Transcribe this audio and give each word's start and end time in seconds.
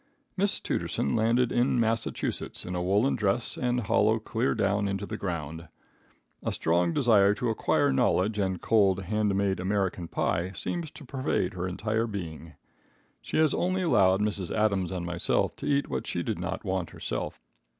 Miss 0.35 0.59
Tooterson 0.59 1.15
landed 1.15 1.51
in 1.51 1.79
Massachusetts 1.79 2.65
in 2.65 2.73
a 2.73 2.81
woolen 2.81 3.15
dress 3.15 3.55
and 3.55 3.81
hollow 3.81 4.17
clear 4.17 4.55
down 4.55 4.87
into 4.87 5.05
the 5.05 5.15
ground. 5.15 5.67
A 6.41 6.51
strong 6.51 6.91
desire 6.91 7.35
to 7.35 7.51
acquire 7.51 7.93
knowledge 7.93 8.39
and 8.39 8.59
cold, 8.59 9.03
hand 9.03 9.35
made 9.35 9.59
American 9.59 10.07
pie 10.07 10.53
seems 10.53 10.89
to 10.89 11.05
pervade 11.05 11.53
her 11.53 11.67
entire 11.67 12.07
being. 12.07 12.53
She 13.21 13.37
has 13.37 13.53
only 13.53 13.83
allowed 13.83 14.21
Mrs. 14.21 14.49
Adams 14.49 14.91
and 14.91 15.05
myself 15.05 15.55
to 15.57 15.67
eat 15.67 15.87
what 15.87 16.07
she 16.07 16.23
did 16.23 16.39
not 16.39 16.63
want 16.63 16.89
herself. 16.89 17.39